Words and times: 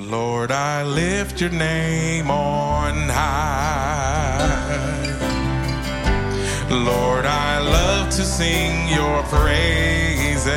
Lord, 0.00 0.50
I 0.50 0.82
lift 0.82 1.42
your 1.42 1.50
name 1.50 2.30
on 2.30 3.10
high. 3.10 4.38
Lord, 6.70 7.26
I 7.26 7.58
love 7.58 8.08
to 8.08 8.24
sing 8.24 8.88
your 8.88 9.22
praises. 9.24 10.48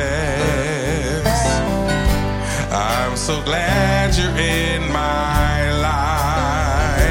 I'm 2.72 3.16
so 3.18 3.42
glad 3.42 4.16
you're 4.16 4.30
in 4.30 4.90
my 4.90 5.72
life. 5.78 7.04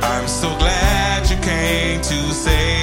I'm 0.00 0.28
so 0.28 0.56
glad 0.58 1.28
you 1.28 1.36
came 1.38 2.00
to 2.02 2.32
save. 2.32 2.77